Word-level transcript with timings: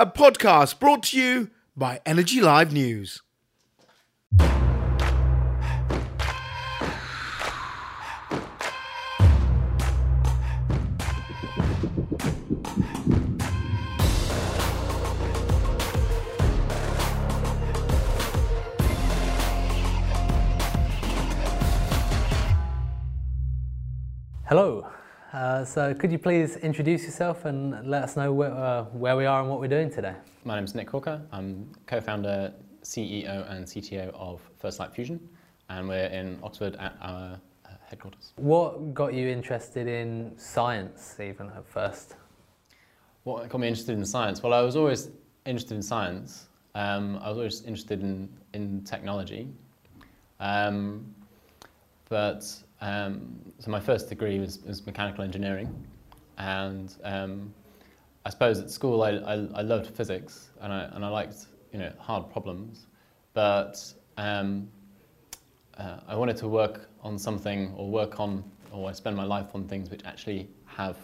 a 0.00 0.06
podcast 0.06 0.78
brought 0.78 1.02
to 1.02 1.18
you 1.18 1.50
by 1.76 2.00
Energy 2.06 2.40
Live 2.40 2.72
News. 2.72 3.20
Hello. 24.44 24.88
Uh, 25.32 25.62
so, 25.62 25.92
could 25.92 26.10
you 26.10 26.18
please 26.18 26.56
introduce 26.56 27.02
yourself 27.04 27.44
and 27.44 27.86
let 27.86 28.02
us 28.02 28.16
know 28.16 28.32
where, 28.32 28.50
uh, 28.50 28.84
where 28.84 29.14
we 29.14 29.26
are 29.26 29.40
and 29.40 29.50
what 29.50 29.60
we're 29.60 29.68
doing 29.68 29.90
today? 29.90 30.14
My 30.44 30.54
name 30.54 30.64
is 30.64 30.74
Nick 30.74 30.88
Hawker. 30.88 31.20
I'm 31.32 31.70
co-founder, 31.86 32.54
CEO 32.82 33.50
and 33.50 33.66
CTO 33.66 34.08
of 34.14 34.40
First 34.58 34.78
Light 34.80 34.90
Fusion 34.94 35.20
and 35.68 35.86
we're 35.86 36.06
in 36.06 36.38
Oxford 36.42 36.76
at 36.76 36.96
our 37.02 37.38
uh, 37.66 37.68
headquarters. 37.84 38.32
What 38.36 38.94
got 38.94 39.12
you 39.12 39.28
interested 39.28 39.86
in 39.86 40.32
science 40.38 41.16
even 41.20 41.48
at 41.48 41.66
first? 41.66 42.14
What 43.24 43.48
got 43.50 43.60
me 43.60 43.68
interested 43.68 43.98
in 43.98 44.06
science? 44.06 44.42
Well, 44.42 44.54
I 44.54 44.62
was 44.62 44.76
always 44.76 45.10
interested 45.44 45.74
in 45.74 45.82
science. 45.82 46.48
Um, 46.74 47.18
I 47.22 47.28
was 47.28 47.36
always 47.36 47.62
interested 47.62 48.00
in, 48.00 48.30
in 48.54 48.82
technology. 48.84 49.48
Um, 50.40 51.14
but 52.08 52.50
um, 52.80 53.38
so 53.58 53.70
my 53.70 53.80
first 53.80 54.08
degree 54.08 54.38
was, 54.38 54.60
was 54.64 54.86
mechanical 54.86 55.24
engineering, 55.24 55.72
and 56.38 56.94
um, 57.04 57.52
I 58.24 58.30
suppose 58.30 58.60
at 58.60 58.70
school 58.70 59.02
I, 59.02 59.10
I, 59.10 59.34
I, 59.54 59.62
loved 59.62 59.94
physics 59.96 60.50
and 60.60 60.72
I, 60.72 60.84
and 60.92 61.04
I 61.04 61.08
liked 61.08 61.46
you 61.72 61.78
know 61.78 61.92
hard 61.98 62.30
problems, 62.30 62.86
but 63.34 63.82
um, 64.16 64.68
uh, 65.76 66.00
I 66.06 66.14
wanted 66.14 66.36
to 66.38 66.48
work 66.48 66.88
on 67.02 67.18
something 67.18 67.72
or 67.76 67.88
work 67.88 68.20
on 68.20 68.44
or 68.72 68.88
I 68.88 68.92
spend 68.92 69.16
my 69.16 69.24
life 69.24 69.54
on 69.54 69.66
things 69.66 69.90
which 69.90 70.02
actually 70.04 70.48
have 70.66 70.96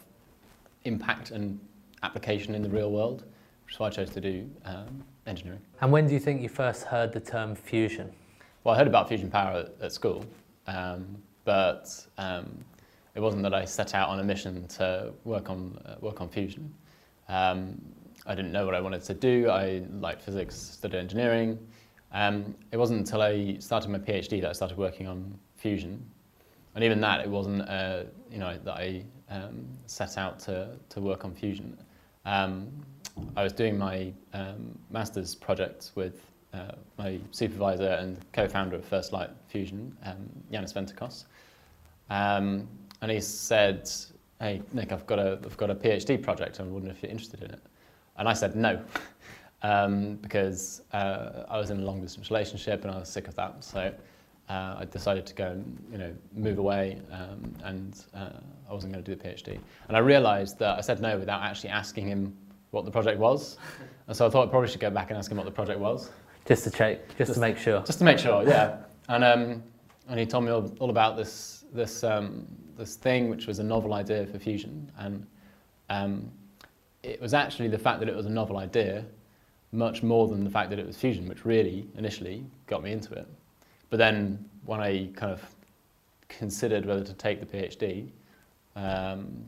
impact 0.84 1.30
and 1.30 1.58
application 2.02 2.54
in 2.54 2.62
the 2.62 2.68
real 2.68 2.90
world, 2.90 3.24
which 3.64 3.74
is 3.74 3.80
why 3.80 3.86
I 3.86 3.90
chose 3.90 4.10
to 4.10 4.20
do 4.20 4.48
um, 4.64 5.02
engineering. 5.26 5.60
And 5.80 5.90
when 5.90 6.06
do 6.06 6.12
you 6.12 6.20
think 6.20 6.42
you 6.42 6.48
first 6.48 6.84
heard 6.84 7.12
the 7.12 7.20
term 7.20 7.54
fusion? 7.54 8.12
Well, 8.62 8.74
I 8.74 8.78
heard 8.78 8.86
about 8.86 9.08
fusion 9.08 9.30
power 9.30 9.60
at, 9.60 9.72
at 9.82 9.92
school. 9.92 10.24
Um, 10.66 11.22
but 11.44 12.06
um, 12.18 12.64
it 13.14 13.20
wasn't 13.20 13.42
that 13.42 13.54
I 13.54 13.64
set 13.64 13.94
out 13.94 14.08
on 14.08 14.20
a 14.20 14.24
mission 14.24 14.66
to 14.68 15.12
work 15.24 15.50
on 15.50 15.78
uh, 15.84 15.96
work 16.00 16.20
on 16.20 16.28
fusion. 16.28 16.72
Um, 17.28 17.80
I 18.26 18.34
didn't 18.34 18.52
know 18.52 18.64
what 18.64 18.74
I 18.74 18.80
wanted 18.80 19.02
to 19.04 19.14
do. 19.14 19.50
I 19.50 19.82
liked 20.00 20.22
physics, 20.22 20.56
studied 20.56 20.98
engineering. 20.98 21.58
Um, 22.12 22.54
it 22.72 22.76
wasn't 22.76 23.00
until 23.00 23.22
I 23.22 23.56
started 23.58 23.90
my 23.90 23.98
PhD 23.98 24.40
that 24.40 24.50
I 24.50 24.52
started 24.52 24.78
working 24.78 25.06
on 25.06 25.38
fusion, 25.56 26.04
and 26.74 26.84
even 26.84 27.00
that 27.00 27.20
it 27.20 27.28
wasn't 27.28 27.62
uh, 27.68 28.04
you 28.30 28.38
know 28.38 28.58
that 28.64 28.74
I 28.74 29.04
um, 29.30 29.66
set 29.86 30.16
out 30.18 30.38
to 30.40 30.76
to 30.88 31.00
work 31.00 31.24
on 31.24 31.34
fusion. 31.34 31.76
Um, 32.24 32.68
I 33.36 33.42
was 33.42 33.52
doing 33.52 33.78
my 33.78 34.12
um, 34.32 34.76
master's 34.90 35.34
project 35.34 35.92
with 35.94 36.20
uh, 36.52 36.72
my 36.98 37.18
supervisor 37.30 37.88
and 37.88 38.18
co-founder 38.32 38.76
of 38.76 38.84
First 38.84 39.12
Light 39.12 39.30
Fusion, 39.48 39.96
um, 40.04 40.28
Yiannis 40.52 40.72
Ventikos. 40.72 41.24
Um, 42.10 42.68
and 43.02 43.10
he 43.10 43.20
said, 43.20 43.90
hey, 44.40 44.62
Nick, 44.72 44.92
I've 44.92 45.06
got, 45.06 45.18
a, 45.18 45.38
I've 45.44 45.56
got 45.56 45.70
a 45.70 45.74
PhD 45.74 46.22
project. 46.22 46.58
I'm 46.58 46.72
wondering 46.72 46.94
if 46.94 47.02
you're 47.02 47.10
interested 47.10 47.42
in 47.42 47.50
it. 47.50 47.60
And 48.16 48.28
I 48.28 48.32
said 48.32 48.56
no, 48.56 48.82
um, 49.62 50.16
because 50.16 50.82
uh, 50.92 51.44
I 51.48 51.58
was 51.58 51.70
in 51.70 51.80
a 51.80 51.84
long 51.84 52.00
distance 52.00 52.30
relationship 52.30 52.84
and 52.84 52.94
I 52.94 52.98
was 52.98 53.08
sick 53.08 53.28
of 53.28 53.34
that. 53.36 53.62
So 53.64 53.92
uh, 54.48 54.76
I 54.78 54.86
decided 54.90 55.26
to 55.26 55.34
go 55.34 55.50
and 55.52 55.84
you 55.90 55.98
know, 55.98 56.14
move 56.34 56.58
away 56.58 57.00
um, 57.12 57.54
and 57.64 58.04
uh, 58.14 58.30
I 58.68 58.72
wasn't 58.72 58.92
going 58.92 59.04
to 59.04 59.14
do 59.14 59.20
the 59.20 59.28
PhD. 59.28 59.58
And 59.88 59.96
I 59.96 60.00
realized 60.00 60.58
that 60.58 60.78
I 60.78 60.80
said 60.80 61.00
no 61.00 61.18
without 61.18 61.42
actually 61.42 61.70
asking 61.70 62.06
him 62.06 62.36
what 62.70 62.84
the 62.84 62.90
project 62.90 63.18
was. 63.18 63.58
And 64.06 64.14
so 64.14 64.26
I 64.26 64.28
thought 64.28 64.48
I 64.48 64.50
probably 64.50 64.68
should 64.68 64.82
go 64.82 64.90
back 64.90 65.08
and 65.08 65.16
ask 65.16 65.30
him 65.30 65.38
what 65.38 65.46
the 65.46 65.50
project 65.50 65.80
was. 65.80 66.10
Just 66.44 66.64
to 66.64 66.70
check, 66.70 67.08
just, 67.08 67.18
just 67.18 67.34
to 67.34 67.40
make 67.40 67.56
sure. 67.56 67.80
Just 67.86 68.00
to 68.00 68.04
make 68.04 68.18
sure, 68.18 68.46
yeah. 68.46 68.76
And, 69.08 69.24
um, 69.24 69.62
and 70.10 70.20
he 70.20 70.26
told 70.26 70.44
me 70.44 70.50
all, 70.50 70.70
all 70.78 70.90
about 70.90 71.16
this 71.16 71.53
this 71.74 72.04
um, 72.04 72.46
this 72.76 72.96
thing 72.96 73.28
which 73.28 73.46
was 73.46 73.58
a 73.58 73.64
novel 73.64 73.94
idea 73.94 74.26
for 74.26 74.38
fusion, 74.38 74.90
and 74.98 75.26
um, 75.90 76.30
it 77.02 77.20
was 77.20 77.34
actually 77.34 77.68
the 77.68 77.78
fact 77.78 78.00
that 78.00 78.08
it 78.08 78.16
was 78.16 78.26
a 78.26 78.30
novel 78.30 78.56
idea, 78.56 79.04
much 79.72 80.02
more 80.02 80.28
than 80.28 80.42
the 80.44 80.50
fact 80.50 80.70
that 80.70 80.78
it 80.78 80.86
was 80.86 80.96
fusion, 80.96 81.28
which 81.28 81.44
really 81.44 81.86
initially 81.98 82.44
got 82.66 82.82
me 82.82 82.92
into 82.92 83.12
it. 83.14 83.26
But 83.90 83.98
then 83.98 84.48
when 84.64 84.80
I 84.80 85.08
kind 85.14 85.32
of 85.32 85.42
considered 86.28 86.86
whether 86.86 87.04
to 87.04 87.12
take 87.12 87.40
the 87.40 87.46
PhD, 87.46 88.08
um, 88.76 89.44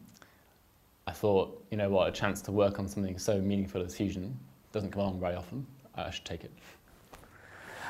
I 1.07 1.13
thought, 1.13 1.65
you 1.71 1.77
know 1.77 1.89
what, 1.89 2.09
a 2.09 2.13
chance 2.13 2.43
to 2.43 2.53
work 2.53 2.79
on 2.79 2.89
something 2.89 3.19
so 3.19 3.41
meaningful 3.41 3.83
as 3.83 3.97
fusion 3.97 4.39
doesn't 4.73 4.91
come 4.91 5.03
along 5.03 5.21
very 5.21 5.35
often. 5.35 5.67
I 5.95 6.11
should 6.11 6.25
take 6.25 6.45
it. 6.45 6.53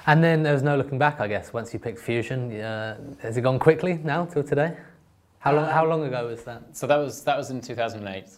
And 0.07 0.23
then 0.23 0.45
there 0.45 0.53
was 0.53 0.63
no 0.63 0.77
looking 0.77 0.99
back, 0.99 1.21
I 1.21 1.27
guess, 1.27 1.53
once 1.53 1.73
you 1.73 1.81
picked 1.81 1.99
Fusion. 1.99 2.53
Uh, 2.61 2.97
has 3.19 3.37
it 3.37 3.41
gone 3.43 3.59
quickly 3.59 3.95
now 4.05 4.25
till 4.25 4.45
today? 4.45 4.77
How 5.41 5.53
long, 5.53 5.69
how 5.69 5.85
long 5.85 6.05
ago 6.05 6.29
was 6.29 6.45
that? 6.45 6.77
So 6.77 6.87
that 6.87 6.97
was, 6.97 7.25
that 7.25 7.37
was 7.37 7.51
in 7.51 7.61
2008. 7.61 8.29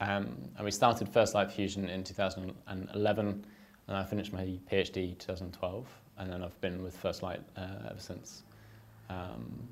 Um, 0.00 0.36
and 0.56 0.64
we 0.64 0.70
started 0.70 1.08
First 1.08 1.34
Light 1.34 1.50
Fusion 1.50 1.88
in 1.88 2.04
2011, 2.04 3.44
and 3.88 3.96
I 3.96 4.04
finished 4.04 4.32
my 4.32 4.42
PhD 4.70 5.18
2012, 5.18 5.86
and 6.18 6.30
then 6.30 6.44
I've 6.44 6.60
been 6.60 6.82
with 6.82 6.96
First 6.96 7.22
Light 7.24 7.40
uh, 7.56 7.90
ever 7.90 8.00
since. 8.00 8.44
Um, 9.10 9.68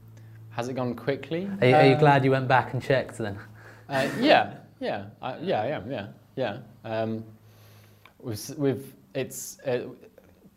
has 0.50 0.69
it 0.69 0.75
gone 0.75 0.94
quickly? 0.94 1.48
Are 1.60 1.66
you, 1.66 1.75
are 1.75 1.86
you, 1.86 1.97
glad 1.97 2.25
you 2.25 2.31
went 2.32 2.48
back 2.48 2.72
and 2.72 2.82
checked 2.82 3.19
then? 3.19 3.38
Uh, 3.88 4.09
yeah, 4.19 4.54
yeah, 4.81 5.06
I, 5.21 5.38
yeah, 5.38 5.62
I 5.62 5.66
am, 5.66 5.91
yeah, 5.91 6.06
yeah. 6.36 6.59
Um, 6.84 7.22
we've, 8.21 8.50
we've, 8.56 8.94
it's, 9.15 9.59
uh, 9.60 9.81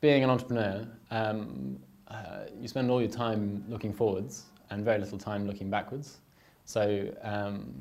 being 0.02 0.24
an 0.24 0.30
entrepreneur, 0.30 0.88
um, 1.12 1.80
uh, 2.08 2.46
you 2.60 2.68
spend 2.68 2.90
all 2.90 3.02
your 3.02 3.10
time 3.10 3.64
looking 3.68 3.94
forwards 3.94 4.46
and 4.70 4.84
very 4.84 5.00
little 5.00 5.18
time 5.18 5.48
looking 5.48 5.70
backwards. 5.70 6.20
So 6.66 7.12
um, 7.22 7.74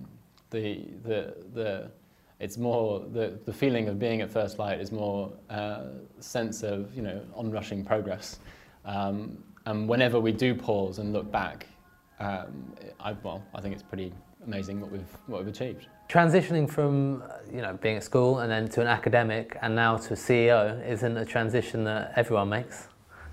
the, 0.50 0.87
the, 1.04 1.34
the, 1.54 1.91
it's 2.38 2.59
more, 2.59 3.04
the, 3.12 3.38
the 3.44 3.53
feeling 3.53 3.88
of 3.88 3.99
being 3.99 4.21
at 4.21 4.31
first 4.31 4.59
light 4.59 4.81
is 4.81 4.93
more 4.93 5.32
uh, 5.50 5.84
sense 6.21 6.62
of, 6.62 6.94
you 6.94 7.03
know, 7.03 7.21
onrushing 7.34 7.84
progress. 7.84 8.38
Um, 8.84 9.43
and 9.66 9.88
whenever 9.88 10.21
we 10.21 10.33
do 10.33 10.54
pause 10.54 10.98
and 10.98 11.12
look 11.12 11.31
back, 11.31 11.66
um, 12.21 12.72
I, 13.00 13.12
well, 13.22 13.43
I 13.54 13.60
think 13.60 13.75
it's 13.75 13.83
pretty 13.83 14.12
amazing 14.47 14.81
what 14.81 14.91
we've, 14.91 15.17
what 15.27 15.45
we've 15.45 15.55
achieved. 15.55 15.87
Transitioning 16.09 16.71
from 16.71 17.23
you 17.53 17.62
know 17.62 17.75
being 17.75 17.97
at 17.97 18.05
school 18.05 18.39
and 18.39 18.51
then 18.51 18.69
to 18.69 18.81
an 18.81 18.87
academic 18.87 19.57
and 19.62 19.75
now 19.75 19.97
to 19.97 20.15
a 20.15 20.17
CEO 20.17 20.87
isn't 20.87 21.17
a 21.17 21.25
transition 21.25 21.84
that 21.84 22.12
everyone 22.17 22.49
makes. 22.49 22.89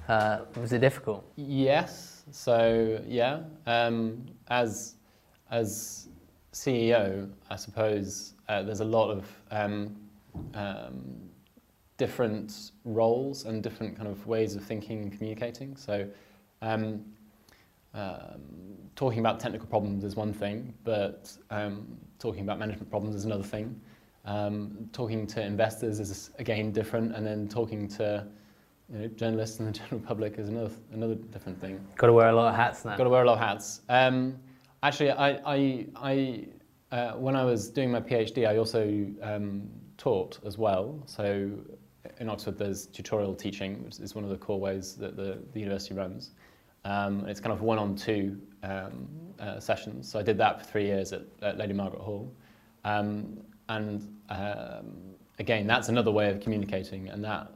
Uh, 0.08 0.40
was 0.60 0.74
it 0.74 0.80
difficult? 0.80 1.24
Yes. 1.36 2.24
So 2.32 3.02
yeah, 3.08 3.42
um, 3.68 4.26
as 4.50 4.96
as 5.52 6.10
CEO, 6.52 7.30
I 7.50 7.56
suppose 7.56 8.34
uh, 8.50 8.64
there's 8.64 8.80
a 8.80 8.86
lot 8.86 9.12
of 9.12 9.26
um, 9.52 9.96
um, 10.56 11.30
different 11.98 12.72
roles 12.86 13.46
and 13.46 13.62
different 13.62 13.96
kind 13.96 14.08
of 14.08 14.26
ways 14.26 14.56
of 14.56 14.64
thinking 14.64 15.04
and 15.04 15.12
communicating. 15.12 15.76
So 15.76 16.08
um, 17.94 18.42
talking 18.96 19.20
about 19.20 19.40
technical 19.40 19.68
problems 19.68 20.04
is 20.04 20.16
one 20.16 20.34
thing, 20.34 20.74
but 20.84 21.36
um, 21.50 21.88
talking 22.20 22.42
about 22.42 22.60
management 22.60 22.90
problems 22.90 23.16
is 23.16 23.26
another 23.26 23.44
thing. 23.44 23.80
Um, 24.26 24.90
talking 24.94 25.28
to 25.28 25.44
investors 25.44 26.00
is 26.00 26.32
again 26.40 26.72
different, 26.72 27.16
and 27.16 27.26
then 27.26 27.48
talking 27.48 27.88
to 27.90 28.26
you 28.92 29.00
know, 29.00 29.08
journalists 29.08 29.60
and 29.60 29.68
the 29.68 29.72
general 29.80 30.00
public 30.00 30.38
is 30.38 30.50
another 30.50 30.72
another 30.92 31.16
different 31.16 31.60
thing. 31.60 31.86
Got 31.98 32.08
to 32.08 32.14
wear 32.14 32.30
a 32.30 32.36
lot 32.36 32.50
of 32.50 32.56
hats 32.56 32.86
now. 32.86 32.96
Got 32.96 33.04
to 33.04 33.10
wear 33.10 33.24
a 33.24 33.28
lot 33.28 33.34
of 33.34 33.40
hats. 33.40 33.82
Um, 33.90 34.38
actually, 34.82 35.12
I, 35.12 35.30
I, 35.46 35.88
I 35.96 36.48
uh, 36.92 37.14
when 37.14 37.36
I 37.36 37.44
was 37.44 37.70
doing 37.70 37.92
my 37.92 38.00
PhD, 38.00 38.48
I 38.48 38.58
also 38.58 39.08
um, 39.22 39.70
taught 39.98 40.40
as 40.46 40.58
well. 40.58 41.02
So 41.06 41.52
in 42.20 42.30
Oxford, 42.30 42.58
there's 42.58 42.88
tutorial 42.88 43.34
teaching, 43.34 43.84
which 43.84 44.00
is 44.00 44.16
one 44.16 44.24
of 44.24 44.30
the 44.30 44.38
core 44.38 44.60
ways 44.60 44.96
that 44.96 45.16
the, 45.16 45.40
the 45.54 45.60
university 45.60 45.96
runs. 45.96 46.32
Um, 46.86 47.26
it's 47.28 47.40
kind 47.40 47.54
of 47.54 47.62
one 47.62 47.80
on 47.80 47.96
two 47.96 48.38
um, 48.64 49.08
uh, 49.40 49.60
sessions. 49.60 50.10
So 50.10 50.20
I 50.20 50.24
did 50.24 50.38
that 50.38 50.60
for 50.60 50.66
three 50.66 50.86
years 50.86 51.14
at, 51.14 51.22
at 51.42 51.58
Lady 51.58 51.74
Margaret 51.74 52.02
Hall. 52.02 52.34
Um, 52.84 53.40
and 53.70 54.08
um, 54.30 54.96
again, 55.40 55.68
that's 55.68 55.90
another 55.90 56.12
way 56.12 56.30
of 56.30 56.40
communicating. 56.40 57.10
And 57.10 57.24
that, 57.24 57.52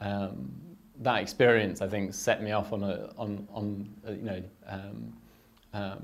um, 0.00 0.52
that 1.00 1.20
experience, 1.20 1.80
I 1.80 1.88
think, 1.88 2.14
set 2.14 2.42
me 2.42 2.52
off 2.52 2.72
on, 2.72 2.82
a, 2.82 3.12
on, 3.16 3.46
on 3.52 3.88
uh, 4.06 4.12
you 4.12 4.22
know, 4.22 4.42
um, 5.72 6.02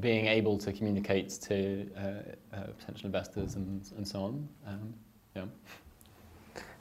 being 0.00 0.26
able 0.26 0.58
to 0.58 0.72
communicate 0.72 1.30
to 1.42 1.90
uh, 1.96 2.56
uh, 2.56 2.60
potential 2.78 3.06
investors 3.06 3.54
and, 3.54 3.90
and 3.96 4.06
so 4.06 4.22
on. 4.22 4.48
yeah. 5.34 5.42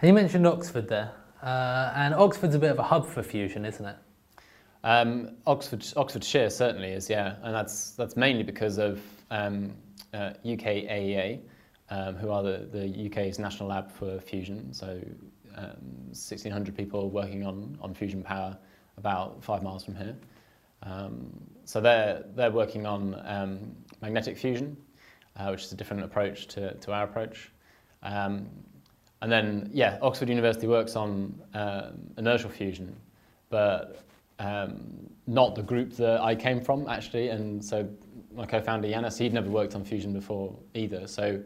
And 0.02 0.08
you 0.08 0.14
mentioned 0.14 0.46
Oxford 0.46 0.88
there, 0.88 1.12
uh, 1.42 1.92
and 1.96 2.14
Oxford's 2.14 2.54
a 2.54 2.60
bit 2.60 2.72
of 2.72 2.80
a 2.80 2.84
hub 2.84 3.08
for 3.08 3.24
fusion, 3.24 3.66
isn't 3.66 3.86
it? 3.86 3.96
Um, 4.84 5.38
Oxford, 5.46 5.86
Oxfordshire 5.96 6.50
certainly 6.50 6.90
is, 6.90 7.10
yeah, 7.10 7.36
and 7.44 7.54
that's 7.54 7.92
that's 7.92 8.16
mainly 8.16 8.44
because 8.44 8.78
of 8.78 9.02
um, 9.32 9.74
uh, 10.14 10.34
UKAEA, 10.46 11.40
um, 11.90 12.16
who 12.16 12.32
are 12.32 12.44
the, 12.44 12.68
the 12.72 13.08
UK's 13.08 13.40
national 13.40 13.70
lab 13.70 13.92
for 13.92 14.20
fusion. 14.20 14.74
So 14.74 15.02
um, 15.56 15.78
1,600 16.08 16.76
people 16.76 17.10
working 17.10 17.46
on, 17.46 17.78
on 17.82 17.94
fusion 17.94 18.24
power 18.24 18.58
about 18.98 19.44
five 19.44 19.64
miles 19.64 19.84
from 19.84 19.96
here. 19.96 20.16
Um, 20.84 21.30
so 21.66 21.82
they're, 21.82 22.24
they're 22.36 22.52
working 22.52 22.86
on 22.86 23.22
um, 23.26 23.76
magnetic 24.02 24.38
fusion, 24.38 24.78
uh, 25.38 25.50
which 25.50 25.64
is 25.64 25.72
a 25.72 25.76
different 25.76 26.04
approach 26.04 26.48
to, 26.48 26.74
to 26.76 26.94
our 26.94 27.04
approach. 27.04 27.52
Um, 28.04 28.48
and 29.22 29.32
then, 29.32 29.70
yeah, 29.74 29.98
Oxford 30.02 30.30
University 30.30 30.68
works 30.68 30.96
on 30.96 31.42
inertial 32.18 32.52
fusion, 32.52 32.96
but 33.50 34.04
um, 34.40 35.10
not 35.26 35.56
the 35.56 35.64
group 35.64 35.94
that 35.94 36.22
I 36.22 36.36
came 36.36 36.62
from, 36.62 36.88
actually. 36.88 37.30
And 37.30 37.64
so 37.64 37.88
my 38.34 38.46
co-founder, 38.46 38.88
Yiannis, 38.88 39.18
he'd 39.18 39.34
never 39.34 39.50
worked 39.50 39.76
on 39.76 39.84
fusion 39.84 40.14
before 40.14 40.56
either. 40.74 41.08
So 41.08 41.42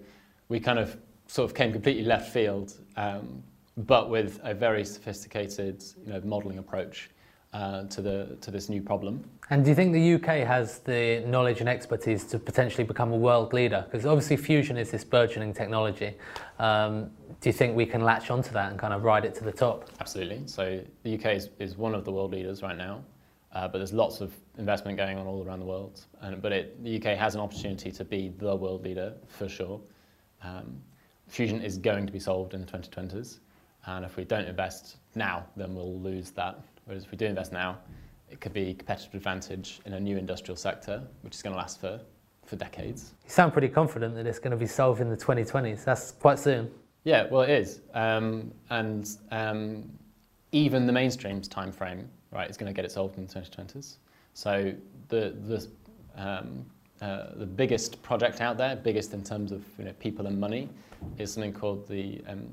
we 0.50 0.60
kind 0.60 0.80
of 0.80 0.98
sort 1.28 1.50
of 1.50 1.56
came 1.56 1.72
completely 1.72 2.04
left 2.04 2.32
field, 2.32 2.74
um, 2.98 3.42
but 3.78 4.10
with 4.10 4.40
a 4.44 4.54
very 4.54 4.84
sophisticated 4.84 5.84
you 6.06 6.14
know, 6.14 6.22
modelling 6.26 6.58
approach 6.58 7.10
uh, 7.54 7.84
to, 7.84 8.02
the, 8.02 8.38
to 8.42 8.52
this 8.52 8.70
new 8.70 8.82
problem. 8.82 9.24
And 9.50 9.64
do 9.64 9.70
you 9.70 9.76
think 9.76 9.92
the 9.92 10.14
UK 10.14 10.48
has 10.48 10.80
the 10.80 11.22
knowledge 11.28 11.60
and 11.60 11.68
expertise 11.68 12.24
to 12.26 12.40
potentially 12.40 12.86
become 12.86 13.12
a 13.12 13.18
world 13.18 13.52
leader? 13.52 13.86
Because 13.90 14.06
obviously 14.06 14.38
fusion 14.38 14.78
is 14.78 14.92
this 14.92 15.04
burgeoning 15.04 15.54
technology. 15.54 16.16
Um, 16.60 17.12
do 17.42 17.50
you 17.50 17.54
think 17.54 17.76
we 17.76 17.86
can 17.86 18.02
latch 18.02 18.30
onto 18.30 18.52
that 18.52 18.72
and 18.72 18.80
kind 18.80 18.94
of 18.94 19.04
ride 19.04 19.26
it 19.26 19.36
to 19.36 19.44
the 19.44 19.52
top? 19.52 19.90
Absolutely. 20.00 20.44
So 20.46 20.82
the 21.04 21.16
UK 21.16 21.26
is, 21.36 21.50
is 21.60 21.78
one 21.78 21.94
of 21.94 22.06
the 22.06 22.12
world 22.12 22.32
leaders 22.32 22.62
right 22.62 22.78
now, 22.78 23.04
uh, 23.52 23.68
but 23.68 23.80
there's 23.80 23.94
lots 23.94 24.22
of 24.22 24.34
investment 24.58 24.98
going 24.98 25.18
on 25.18 25.28
all 25.28 25.44
around 25.46 25.60
the 25.60 25.66
world. 25.66 26.06
And, 26.22 26.42
but 26.42 26.54
it, 26.54 26.82
the 26.84 26.96
UK 26.96 27.18
has 27.18 27.36
an 27.36 27.42
opportunity 27.42 27.92
to 27.92 28.06
be 28.06 28.32
the 28.38 28.56
world 28.56 28.86
leader 28.86 29.14
for 29.28 29.50
sure. 29.50 29.82
Um, 30.44 30.82
fusion 31.28 31.62
is 31.62 31.78
going 31.78 32.06
to 32.06 32.14
be 32.14 32.20
solved 32.20 32.54
in 32.54 32.62
the 32.62 32.68
2020s. 32.68 33.40
And 33.88 34.06
if 34.06 34.16
we 34.16 34.24
don't 34.24 34.46
invest 34.46 34.98
now, 35.16 35.46
then 35.58 35.76
we'll 35.76 36.00
lose 36.00 36.32
that 36.32 36.62
Whereas 36.92 37.06
if 37.06 37.12
we 37.12 37.18
do 37.18 37.26
invest 37.26 37.54
now, 37.54 37.78
it 38.30 38.42
could 38.42 38.52
be 38.52 38.74
competitive 38.74 39.16
advantage 39.16 39.80
in 39.86 39.94
a 39.94 40.00
new 40.00 40.18
industrial 40.18 40.58
sector, 40.58 41.02
which 41.22 41.34
is 41.34 41.42
going 41.42 41.54
to 41.54 41.58
last 41.58 41.80
for, 41.80 42.02
for 42.46 42.58
decades. 42.58 43.14
You 43.24 43.30
sound 43.30 43.54
pretty 43.54 43.70
confident 43.70 44.14
that 44.16 44.28
it's 44.28 44.40
going 44.40 44.52
to 44.52 44.58
be 44.58 44.68
solved 44.68 45.00
in 45.00 45.10
the 45.10 45.16
2020s. 45.16 45.86
That's 45.86 46.12
quite 46.12 46.38
soon. 46.38 46.70
Yeah, 47.06 47.28
well, 47.32 47.44
it 47.44 47.50
is. 47.50 47.80
Um, 47.94 48.52
and 48.72 49.10
um, 49.32 49.90
even 50.52 50.86
the 50.86 50.92
mainstream's 50.92 51.48
time 51.48 51.72
frame, 51.72 52.10
right, 52.30 52.50
is 52.50 52.58
going 52.58 52.70
to 52.70 52.76
get 52.76 52.84
it 52.84 52.92
solved 52.92 53.18
in 53.18 53.26
the 53.26 53.34
2020s. 53.34 53.96
So 54.34 54.74
the, 55.08 55.34
the, 55.48 55.68
um, 56.18 56.66
uh, 57.02 57.28
the 57.36 57.46
biggest 57.46 58.04
project 58.04 58.42
out 58.42 58.58
there, 58.58 58.76
biggest 58.76 59.14
in 59.14 59.24
terms 59.24 59.54
of 59.54 59.64
you 59.80 59.86
know, 59.86 59.94
people 59.94 60.28
and 60.28 60.38
money, 60.38 60.68
is 61.18 61.32
something 61.32 61.54
called 61.54 61.88
the 61.88 62.22
um, 62.28 62.50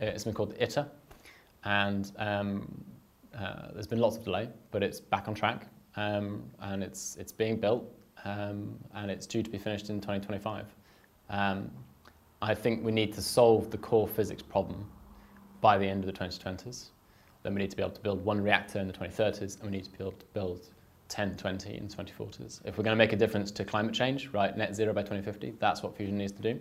it's 0.00 0.24
something 0.24 0.34
called 0.34 0.54
ITER, 0.60 0.88
and 1.62 2.10
um, 2.18 2.84
uh, 3.38 3.68
there's 3.72 3.86
been 3.86 4.00
lots 4.00 4.16
of 4.16 4.24
delay, 4.24 4.48
but 4.70 4.82
it's 4.82 5.00
back 5.00 5.28
on 5.28 5.34
track 5.34 5.66
um, 5.96 6.42
and 6.60 6.82
it's, 6.82 7.16
it's 7.16 7.32
being 7.32 7.56
built 7.56 7.84
um, 8.24 8.76
and 8.94 9.10
it's 9.10 9.26
due 9.26 9.42
to 9.42 9.50
be 9.50 9.58
finished 9.58 9.90
in 9.90 10.00
2025. 10.00 10.66
Um, 11.30 11.70
I 12.42 12.54
think 12.54 12.84
we 12.84 12.92
need 12.92 13.12
to 13.14 13.22
solve 13.22 13.70
the 13.70 13.78
core 13.78 14.08
physics 14.08 14.42
problem 14.42 14.86
by 15.60 15.78
the 15.78 15.86
end 15.86 16.04
of 16.04 16.06
the 16.06 16.18
2020s. 16.18 16.90
Then 17.42 17.54
we 17.54 17.60
need 17.60 17.70
to 17.70 17.76
be 17.76 17.82
able 17.82 17.94
to 17.94 18.00
build 18.00 18.24
one 18.24 18.40
reactor 18.42 18.78
in 18.78 18.86
the 18.86 18.92
2030s 18.92 19.60
and 19.60 19.70
we 19.70 19.76
need 19.76 19.84
to 19.84 19.90
be 19.90 19.98
able 20.00 20.12
to 20.12 20.26
build 20.34 20.68
10, 21.08 21.36
20 21.36 21.76
in 21.76 21.88
the 21.88 21.94
2040s. 21.94 22.60
If 22.64 22.76
we're 22.78 22.84
going 22.84 22.96
to 22.96 22.96
make 22.96 23.12
a 23.12 23.16
difference 23.16 23.50
to 23.52 23.64
climate 23.64 23.94
change, 23.94 24.28
right, 24.32 24.56
net 24.56 24.74
zero 24.74 24.92
by 24.92 25.02
2050, 25.02 25.54
that's 25.58 25.82
what 25.82 25.96
fusion 25.96 26.18
needs 26.18 26.32
to 26.32 26.42
do. 26.42 26.58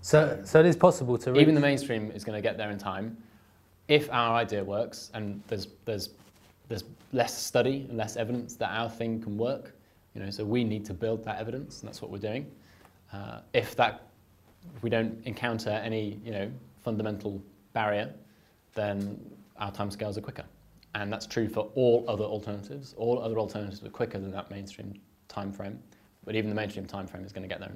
So, 0.00 0.40
so 0.44 0.60
it 0.60 0.66
is 0.66 0.76
possible 0.76 1.18
to... 1.18 1.38
Even 1.38 1.54
the 1.54 1.60
mainstream 1.60 2.10
is 2.10 2.24
going 2.24 2.36
to 2.36 2.42
get 2.42 2.56
there 2.56 2.70
in 2.70 2.78
time, 2.78 3.16
if 3.88 4.10
our 4.10 4.36
idea 4.36 4.62
works 4.62 5.10
and 5.14 5.42
there's, 5.48 5.68
there's, 5.84 6.10
there's 6.68 6.84
less 7.12 7.36
study 7.36 7.86
and 7.88 7.96
less 7.96 8.16
evidence 8.16 8.54
that 8.56 8.70
our 8.70 8.88
thing 8.88 9.20
can 9.20 9.36
work, 9.36 9.74
you 10.14 10.22
know, 10.22 10.30
so 10.30 10.44
we 10.44 10.64
need 10.64 10.84
to 10.86 10.94
build 10.94 11.24
that 11.24 11.38
evidence 11.38 11.80
and 11.80 11.88
that's 11.88 12.00
what 12.00 12.10
we're 12.10 12.18
doing. 12.18 12.50
Uh, 13.12 13.40
if 13.52 13.76
that, 13.76 14.08
if 14.76 14.82
we 14.82 14.90
don't 14.90 15.20
encounter 15.26 15.70
any, 15.70 16.20
you 16.24 16.32
know, 16.32 16.50
fundamental 16.82 17.42
barrier, 17.72 18.12
then 18.74 19.18
our 19.58 19.70
timescales 19.70 20.16
are 20.16 20.22
quicker. 20.22 20.44
And 20.94 21.12
that's 21.12 21.26
true 21.26 21.48
for 21.48 21.70
all 21.74 22.04
other 22.08 22.24
alternatives. 22.24 22.94
All 22.96 23.20
other 23.20 23.38
alternatives 23.38 23.82
are 23.82 23.88
quicker 23.88 24.18
than 24.18 24.30
that 24.32 24.50
mainstream 24.50 24.94
time 25.28 25.52
frame. 25.52 25.78
But 26.24 26.36
even 26.36 26.50
the 26.50 26.56
mainstream 26.56 26.86
time 26.86 27.06
frame 27.06 27.24
is 27.24 27.32
going 27.32 27.48
to 27.48 27.48
get 27.48 27.60
there, 27.60 27.72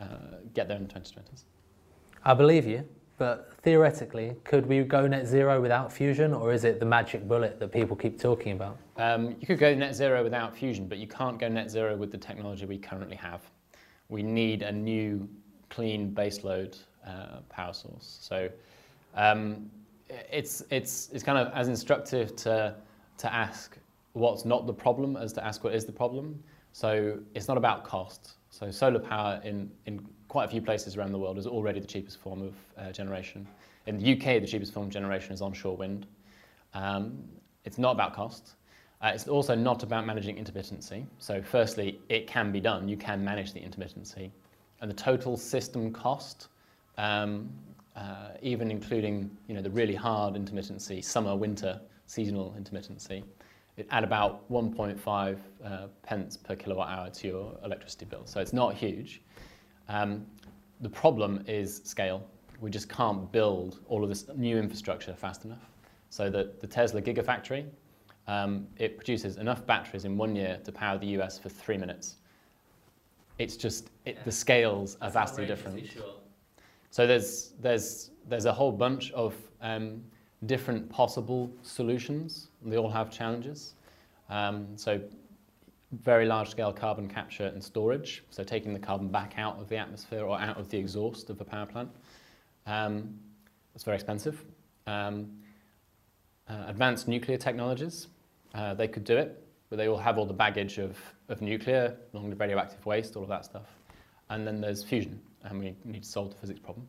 uh, 0.00 0.36
get 0.54 0.68
there 0.68 0.76
in 0.76 0.86
the 0.86 0.92
2020s. 0.92 1.44
I 2.24 2.34
believe 2.34 2.66
you. 2.66 2.86
But 3.20 3.52
theoretically, 3.60 4.34
could 4.44 4.64
we 4.64 4.82
go 4.82 5.06
net 5.06 5.26
zero 5.26 5.60
without 5.60 5.92
fusion, 5.92 6.32
or 6.32 6.54
is 6.54 6.64
it 6.64 6.80
the 6.80 6.86
magic 6.86 7.28
bullet 7.28 7.60
that 7.60 7.70
people 7.70 7.94
keep 7.94 8.18
talking 8.18 8.52
about? 8.52 8.78
Um, 8.96 9.36
you 9.38 9.46
could 9.46 9.58
go 9.58 9.74
net 9.74 9.94
zero 9.94 10.24
without 10.24 10.56
fusion, 10.56 10.88
but 10.88 10.96
you 10.96 11.06
can't 11.06 11.38
go 11.38 11.46
net 11.46 11.70
zero 11.70 11.94
with 11.98 12.10
the 12.10 12.16
technology 12.16 12.64
we 12.64 12.78
currently 12.78 13.16
have. 13.16 13.42
We 14.08 14.22
need 14.22 14.62
a 14.62 14.72
new, 14.72 15.28
clean 15.68 16.14
baseload 16.14 16.78
uh, 17.06 17.40
power 17.50 17.74
source. 17.74 18.18
So 18.22 18.48
um, 19.14 19.70
it's, 20.08 20.62
it's, 20.70 21.10
it's 21.12 21.22
kind 21.22 21.36
of 21.36 21.52
as 21.52 21.68
instructive 21.68 22.34
to, 22.36 22.74
to 23.18 23.34
ask 23.34 23.76
what's 24.14 24.46
not 24.46 24.66
the 24.66 24.72
problem 24.72 25.18
as 25.18 25.34
to 25.34 25.44
ask 25.44 25.62
what 25.62 25.74
is 25.74 25.84
the 25.84 25.92
problem. 25.92 26.42
So 26.72 27.18
it's 27.34 27.48
not 27.48 27.58
about 27.58 27.84
cost. 27.84 28.38
So 28.48 28.70
solar 28.70 28.98
power 28.98 29.42
in, 29.44 29.70
in 29.84 30.08
quite 30.30 30.44
a 30.44 30.48
few 30.48 30.62
places 30.62 30.96
around 30.96 31.10
the 31.10 31.18
world 31.18 31.38
is 31.38 31.46
already 31.48 31.80
the 31.80 31.86
cheapest 31.88 32.20
form 32.20 32.40
of 32.40 32.54
uh, 32.78 32.92
generation. 32.92 33.44
In 33.86 33.98
the 33.98 34.12
UK, 34.12 34.40
the 34.40 34.46
cheapest 34.46 34.72
form 34.72 34.86
of 34.86 34.92
generation 34.92 35.32
is 35.32 35.42
onshore 35.42 35.76
wind. 35.76 36.06
Um, 36.72 37.18
it's 37.64 37.78
not 37.78 37.90
about 37.90 38.14
cost. 38.14 38.54
Uh, 39.02 39.10
it's 39.12 39.26
also 39.26 39.56
not 39.56 39.82
about 39.82 40.06
managing 40.06 40.36
intermittency. 40.36 41.04
So 41.18 41.42
firstly, 41.42 41.98
it 42.08 42.28
can 42.28 42.52
be 42.52 42.60
done. 42.60 42.88
You 42.88 42.96
can 42.96 43.24
manage 43.24 43.52
the 43.52 43.58
intermittency. 43.58 44.30
And 44.80 44.88
the 44.88 44.94
total 44.94 45.36
system 45.36 45.92
cost, 45.92 46.46
um, 46.96 47.50
uh, 47.96 48.28
even 48.40 48.70
including 48.70 49.36
you 49.48 49.54
know, 49.56 49.62
the 49.62 49.70
really 49.70 49.96
hard 49.96 50.34
intermittency, 50.34 51.02
summer, 51.02 51.34
winter, 51.34 51.80
seasonal 52.06 52.54
intermittency, 52.56 53.24
it 53.76 53.88
add 53.90 54.04
about 54.04 54.48
1.5 54.48 55.38
uh, 55.64 55.86
pence 56.04 56.36
per 56.36 56.54
kilowatt 56.54 56.88
hour 56.88 57.10
to 57.10 57.26
your 57.26 57.58
electricity 57.64 58.04
bill. 58.04 58.22
So 58.26 58.40
it's 58.40 58.52
not 58.52 58.74
huge. 58.74 59.22
Um, 59.90 60.24
the 60.80 60.88
problem 60.88 61.44
is 61.46 61.82
scale. 61.84 62.24
We 62.60 62.70
just 62.70 62.88
can't 62.88 63.30
build 63.32 63.80
all 63.88 64.02
of 64.02 64.08
this 64.08 64.26
new 64.36 64.56
infrastructure 64.56 65.14
fast 65.14 65.44
enough. 65.44 65.68
So 66.10 66.30
that 66.30 66.60
the 66.60 66.66
Tesla 66.66 67.02
Gigafactory, 67.02 67.66
um, 68.26 68.66
it 68.78 68.96
produces 68.96 69.36
enough 69.36 69.66
batteries 69.66 70.04
in 70.04 70.16
one 70.16 70.36
year 70.36 70.60
to 70.64 70.72
power 70.72 70.96
the 70.96 71.08
US 71.18 71.38
for 71.38 71.48
three 71.48 71.76
minutes. 71.76 72.16
It's 73.38 73.56
just, 73.56 73.90
it, 74.04 74.14
yeah. 74.16 74.22
the 74.24 74.32
scales 74.32 74.96
are 75.02 75.10
vastly 75.10 75.44
different. 75.46 75.82
So 76.90 77.06
there's, 77.06 77.52
there's, 77.60 78.10
there's 78.28 78.44
a 78.44 78.52
whole 78.52 78.72
bunch 78.72 79.10
of 79.12 79.34
um, 79.60 80.02
different 80.46 80.88
possible 80.88 81.50
solutions. 81.62 82.48
They 82.64 82.76
all 82.76 82.90
have 82.90 83.10
challenges. 83.10 83.74
Um, 84.28 84.68
so 84.76 85.00
very 85.92 86.24
large 86.24 86.48
scale 86.48 86.72
carbon 86.72 87.08
capture 87.08 87.46
and 87.46 87.62
storage, 87.62 88.22
so 88.30 88.44
taking 88.44 88.72
the 88.72 88.78
carbon 88.78 89.08
back 89.08 89.34
out 89.36 89.58
of 89.58 89.68
the 89.68 89.76
atmosphere 89.76 90.22
or 90.22 90.38
out 90.38 90.56
of 90.56 90.68
the 90.68 90.78
exhaust 90.78 91.30
of 91.30 91.40
a 91.40 91.44
power 91.44 91.66
plant. 91.66 91.90
Um, 92.66 93.18
it's 93.74 93.84
very 93.84 93.96
expensive. 93.96 94.44
Um, 94.86 95.30
uh, 96.48 96.64
advanced 96.66 97.08
nuclear 97.08 97.36
technologies, 97.36 98.08
uh, 98.54 98.74
they 98.74 98.88
could 98.88 99.04
do 99.04 99.16
it, 99.16 99.44
but 99.68 99.76
they 99.76 99.88
all 99.88 99.96
have 99.96 100.18
all 100.18 100.26
the 100.26 100.32
baggage 100.32 100.78
of, 100.78 100.96
of 101.28 101.40
nuclear, 101.40 101.96
along 102.12 102.28
with 102.28 102.40
radioactive 102.40 102.84
waste, 102.86 103.16
all 103.16 103.22
of 103.22 103.28
that 103.28 103.44
stuff. 103.44 103.66
And 104.30 104.46
then 104.46 104.60
there's 104.60 104.82
fusion, 104.84 105.20
and 105.44 105.58
we 105.58 105.74
need 105.84 106.02
to 106.02 106.08
solve 106.08 106.30
the 106.30 106.36
physics 106.36 106.60
problem. 106.60 106.86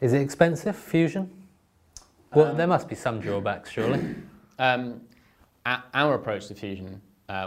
Is 0.00 0.12
it 0.12 0.20
expensive, 0.20 0.76
fusion? 0.76 1.30
Well, 2.34 2.52
um, 2.52 2.56
there 2.56 2.66
must 2.66 2.88
be 2.88 2.94
some 2.94 3.20
drawbacks, 3.20 3.70
surely. 3.70 4.14
Um, 4.58 5.00
our 5.64 6.12
approach 6.12 6.48
to 6.48 6.54
fusion 6.54 7.00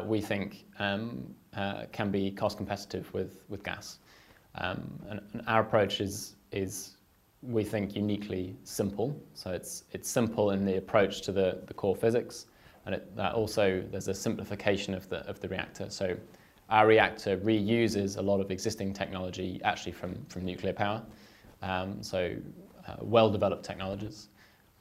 we 0.05 0.21
think 0.21 0.65
um, 0.79 1.33
uh, 1.55 1.85
can 1.91 2.11
be 2.11 2.31
cost 2.31 2.57
competitive 2.57 3.13
with, 3.13 3.43
with 3.49 3.63
gas. 3.63 3.99
Um, 4.55 4.99
and, 5.09 5.21
and, 5.33 5.43
our 5.47 5.61
approach 5.61 5.99
is, 5.99 6.35
is, 6.51 6.97
we 7.41 7.63
think, 7.63 7.95
uniquely 7.95 8.55
simple. 8.63 9.19
So 9.33 9.51
it's, 9.51 9.83
it's 9.91 10.09
simple 10.09 10.51
in 10.51 10.65
the 10.65 10.77
approach 10.77 11.21
to 11.21 11.31
the, 11.31 11.61
the 11.67 11.73
core 11.73 11.95
physics, 11.95 12.45
and 12.85 12.95
it, 12.95 13.07
also 13.17 13.83
there's 13.91 14.07
a 14.07 14.13
simplification 14.13 14.93
of 14.93 15.09
the, 15.09 15.27
of 15.27 15.39
the 15.39 15.47
reactor. 15.47 15.89
So 15.89 16.15
our 16.69 16.87
reactor 16.87 17.37
reuses 17.37 18.17
a 18.17 18.21
lot 18.21 18.39
of 18.39 18.51
existing 18.51 18.93
technology 18.93 19.59
actually 19.63 19.91
from, 19.91 20.25
from 20.29 20.45
nuclear 20.45 20.73
power. 20.73 21.01
Um, 21.61 22.01
so 22.03 22.35
uh, 22.87 22.95
well-developed 23.01 23.63
technologies. 23.63 24.29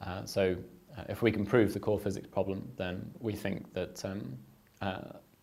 Uh, 0.01 0.25
so 0.25 0.55
uh, 0.97 1.03
if 1.09 1.21
we 1.21 1.31
can 1.31 1.45
prove 1.45 1.73
the 1.73 1.79
core 1.79 1.99
physics 1.99 2.27
problem, 2.27 2.69
then 2.77 3.09
we 3.19 3.33
think 3.33 3.73
that 3.73 4.03
um, 4.05 4.21
uh, 4.21 4.52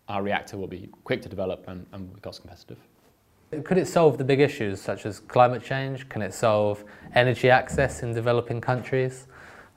our 0.07 0.23
reactor 0.23 0.57
will 0.57 0.67
be 0.67 0.89
quick 1.03 1.21
to 1.21 1.29
develop 1.29 1.67
and, 1.67 1.85
and 1.93 2.21
cost 2.21 2.41
competitive. 2.41 2.77
Could 3.63 3.77
it 3.77 3.87
solve 3.87 4.17
the 4.17 4.23
big 4.23 4.39
issues 4.39 4.81
such 4.81 5.05
as 5.05 5.19
climate 5.19 5.63
change? 5.63 6.07
Can 6.07 6.21
it 6.21 6.33
solve 6.33 6.83
energy 7.15 7.49
access 7.49 8.01
in 8.01 8.13
developing 8.13 8.61
countries? 8.61 9.27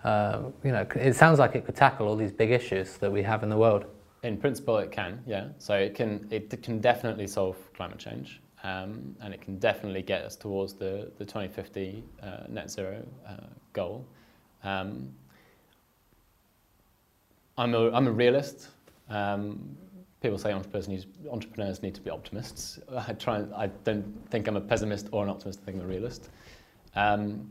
Uh, 0.05 0.43
you 0.63 0.71
know, 0.71 0.87
it 0.95 1.17
sounds 1.17 1.39
like 1.39 1.57
it 1.57 1.65
could 1.65 1.75
tackle 1.75 2.07
all 2.07 2.15
these 2.15 2.31
big 2.31 2.51
issues 2.51 2.99
that 2.99 3.11
we 3.11 3.23
have 3.23 3.43
in 3.43 3.49
the 3.49 3.57
world. 3.57 3.87
In 4.23 4.37
principle, 4.37 4.79
it 4.79 4.93
can, 4.93 5.23
yeah. 5.27 5.49
So 5.59 5.75
it 5.75 5.95
can, 5.95 6.29
it 6.31 6.63
can 6.63 6.79
definitely 6.79 7.27
solve 7.27 7.57
climate 7.75 7.99
change, 7.99 8.41
um, 8.63 9.17
and 9.21 9.35
it 9.35 9.41
can 9.41 9.59
definitely 9.59 10.03
get 10.03 10.23
us 10.23 10.37
towards 10.37 10.75
the, 10.75 11.11
the 11.19 11.25
2050 11.25 12.05
uh, 12.23 12.27
net 12.49 12.71
zero 12.71 13.05
uh, 13.27 13.47
goal. 13.73 14.07
Um, 14.63 15.11
I'm 17.59 17.75
a, 17.75 17.91
I'm 17.91 18.07
a 18.07 18.13
realist. 18.13 18.69
Um, 19.09 19.77
people 20.21 20.39
say 20.39 20.53
entrepreneurs 20.53 20.89
need, 20.89 21.07
entrepreneurs 21.31 21.83
need 21.83 21.95
to 21.95 22.01
be 22.01 22.11
optimists. 22.11 22.79
I 22.97 23.13
try. 23.13 23.45
I 23.55 23.67
don't 23.85 24.05
think 24.31 24.49
I'm 24.49 24.57
a 24.57 24.61
pessimist 24.61 25.09
or 25.13 25.23
an 25.23 25.29
optimist. 25.29 25.61
I 25.63 25.65
think 25.67 25.79
I'm 25.79 25.85
a 25.85 25.89
realist. 25.89 26.31
Um, 26.97 27.51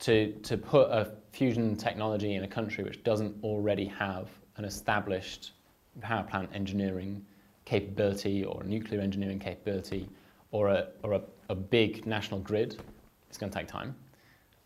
to 0.00 0.32
to 0.42 0.58
put 0.58 0.90
a 0.90 1.12
fusion 1.30 1.76
technology 1.76 2.34
in 2.34 2.42
a 2.42 2.48
country 2.48 2.82
which 2.82 3.02
doesn't 3.04 3.36
already 3.44 3.86
have 3.86 4.28
an 4.56 4.64
established 4.64 5.52
power 6.00 6.24
plant 6.24 6.50
engineering 6.52 7.24
capability 7.64 8.44
or 8.44 8.64
nuclear 8.64 9.00
engineering 9.00 9.38
capability 9.38 10.08
or 10.50 10.68
a 10.68 10.88
or 11.02 11.12
a, 11.12 11.22
a 11.48 11.54
big 11.54 12.06
national 12.06 12.40
grid, 12.40 12.80
it's 13.28 13.38
going 13.38 13.50
to 13.50 13.58
take 13.58 13.68
time. 13.68 13.94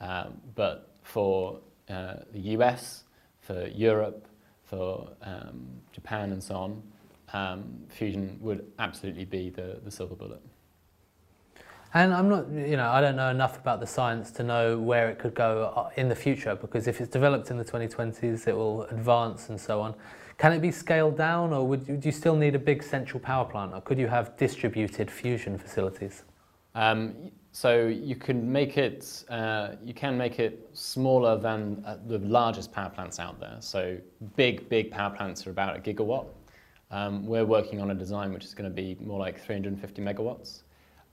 Um, 0.00 0.40
but 0.54 0.94
for 1.02 1.60
uh, 1.88 2.16
the 2.32 2.40
US, 2.56 3.04
for 3.40 3.66
Europe, 3.68 4.26
for 4.66 5.08
um, 5.22 5.66
Japan 5.92 6.32
and 6.32 6.42
so 6.42 6.54
on, 6.56 6.82
um, 7.32 7.64
fusion 7.88 8.38
would 8.40 8.70
absolutely 8.78 9.24
be 9.24 9.50
the, 9.50 9.80
the 9.84 9.90
silver 9.90 10.14
bullet. 10.14 10.42
And 11.94 12.12
I'm 12.12 12.28
not, 12.28 12.50
you 12.50 12.76
know, 12.76 12.90
I 12.90 13.00
don't 13.00 13.16
know 13.16 13.30
enough 13.30 13.58
about 13.58 13.80
the 13.80 13.86
science 13.86 14.30
to 14.32 14.42
know 14.42 14.78
where 14.78 15.08
it 15.08 15.18
could 15.18 15.34
go 15.34 15.72
uh, 15.74 15.90
in 15.96 16.08
the 16.08 16.14
future 16.14 16.54
because 16.54 16.86
if 16.88 17.00
it's 17.00 17.10
developed 17.10 17.50
in 17.50 17.56
the 17.56 17.64
2020s, 17.64 18.46
it 18.46 18.54
will 18.54 18.82
advance 18.84 19.48
and 19.48 19.58
so 19.58 19.80
on. 19.80 19.94
Can 20.36 20.52
it 20.52 20.60
be 20.60 20.70
scaled 20.70 21.16
down 21.16 21.52
or 21.52 21.66
would 21.66 21.88
you, 21.88 21.96
do 21.96 22.08
you 22.08 22.12
still 22.12 22.36
need 22.36 22.54
a 22.54 22.58
big 22.58 22.82
central 22.82 23.18
power 23.20 23.46
plant 23.46 23.72
or 23.72 23.80
could 23.80 23.98
you 23.98 24.08
have 24.08 24.36
distributed 24.36 25.10
fusion 25.10 25.56
facilities? 25.56 26.24
Um, 26.74 27.30
so 27.56 27.86
you 27.86 28.16
can 28.16 28.52
make 28.52 28.76
it, 28.76 29.24
uh, 29.30 29.76
you 29.82 29.94
can 29.94 30.18
make 30.18 30.38
it 30.38 30.68
smaller 30.74 31.38
than 31.38 31.82
uh, 31.86 31.96
the 32.06 32.18
largest 32.18 32.70
power 32.70 32.90
plants 32.90 33.18
out 33.18 33.40
there. 33.40 33.56
So 33.60 33.96
big, 34.36 34.68
big 34.68 34.90
power 34.90 35.08
plants 35.16 35.46
are 35.46 35.50
about 35.52 35.74
a 35.74 35.80
gigawatt. 35.80 36.26
Um, 36.90 37.24
we're 37.24 37.46
working 37.46 37.80
on 37.80 37.92
a 37.92 37.94
design 37.94 38.34
which 38.34 38.44
is 38.44 38.52
going 38.52 38.68
to 38.68 38.74
be 38.74 38.98
more 39.00 39.18
like 39.18 39.42
350 39.42 40.02
megawatts, 40.02 40.64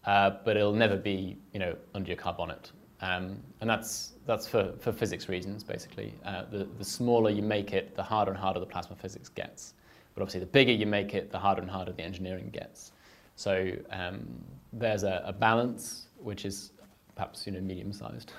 uh, 0.04 0.32
but 0.44 0.58
it'll 0.58 0.74
never 0.74 0.98
be, 0.98 1.38
you 1.54 1.60
know, 1.62 1.78
under 1.96 2.10
your 2.10 2.18
car 2.18 2.34
bonnet. 2.34 2.74
Um, 3.00 3.40
and 3.62 3.70
that's, 3.70 4.12
that's 4.26 4.46
for, 4.46 4.74
for 4.80 4.92
physics 4.92 5.30
reasons, 5.30 5.64
basically. 5.64 6.14
Uh, 6.26 6.44
the, 6.52 6.68
the 6.78 6.84
smaller 6.84 7.30
you 7.30 7.42
make 7.42 7.72
it, 7.72 7.96
the 7.96 8.04
harder 8.04 8.32
and 8.32 8.38
harder 8.38 8.60
the 8.60 8.66
plasma 8.66 8.98
physics 8.98 9.30
gets. 9.30 9.76
But 10.14 10.24
obviously, 10.24 10.42
the 10.42 10.48
bigger 10.48 10.74
you 10.74 10.88
make 10.88 11.14
it, 11.14 11.32
the 11.32 11.40
harder 11.40 11.62
and 11.62 11.72
harder 11.72 11.94
the 11.94 12.04
engineering 12.04 12.50
gets. 12.52 12.92
So 13.38 13.72
um, 13.92 14.28
there's 14.74 15.04
a, 15.04 15.24
a 15.26 15.34
balance 15.34 16.08
which 16.24 16.46
is 16.46 16.72
perhaps 17.16 17.46
you 17.46 17.54
know 17.54 17.62
medium-sized. 17.62 18.32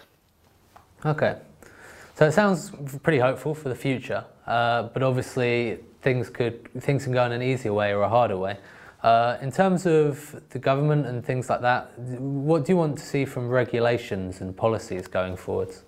Okay, 1.04 1.38
so 2.14 2.26
it 2.26 2.32
sounds 2.32 2.70
pretty 3.02 3.18
hopeful 3.18 3.54
for 3.54 3.68
the 3.68 3.74
future, 3.74 4.24
uh, 4.46 4.84
but 4.84 5.02
obviously 5.02 5.78
things 6.02 6.30
could 6.30 6.68
things 6.82 7.04
can 7.04 7.12
go 7.12 7.24
in 7.24 7.32
an 7.32 7.42
easier 7.42 7.72
way 7.72 7.92
or 7.92 8.02
a 8.02 8.08
harder 8.08 8.36
way. 8.36 8.56
Uh, 9.02 9.36
in 9.42 9.52
terms 9.52 9.84
of 9.84 10.40
the 10.48 10.58
government 10.58 11.04
and 11.04 11.22
things 11.22 11.50
like 11.50 11.60
that, 11.60 11.98
what 11.98 12.64
do 12.64 12.72
you 12.72 12.76
want 12.76 12.96
to 12.96 13.04
see 13.04 13.26
from 13.26 13.50
regulations 13.50 14.40
and 14.40 14.56
policies 14.56 15.06
going 15.06 15.36
forwards? 15.36 15.84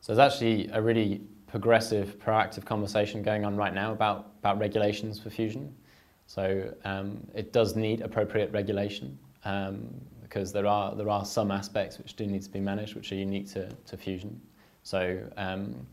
So 0.00 0.12
there's 0.12 0.32
actually 0.32 0.68
a 0.72 0.82
really 0.82 1.20
progressive, 1.46 2.18
proactive 2.18 2.64
conversation 2.64 3.22
going 3.22 3.44
on 3.44 3.56
right 3.56 3.72
now 3.72 3.92
about, 3.92 4.32
about 4.40 4.58
regulations 4.58 5.18
for 5.18 5.30
fusion. 5.30 5.74
So 6.26 6.74
um, 6.84 7.24
it 7.34 7.52
does 7.52 7.76
need 7.76 8.00
appropriate 8.00 8.50
regulation. 8.52 9.16
Um, 9.44 9.86
because 10.28 10.52
there 10.52 10.66
are 10.66 10.94
there 10.94 11.08
are 11.08 11.24
some 11.24 11.50
aspects 11.50 11.98
which 11.98 12.16
do 12.16 12.26
need 12.26 12.42
to 12.42 12.50
be 12.50 12.60
managed, 12.60 12.94
which 12.94 13.12
are 13.12 13.16
unique 13.16 13.48
to, 13.52 13.68
to 13.86 13.96
fusion. 13.96 14.40
So 14.82 15.18
um, 15.36 15.86